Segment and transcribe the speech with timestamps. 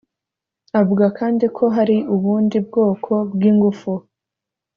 [0.79, 3.91] Avuga kandi ko hari ubundi bwoko bw’ingufu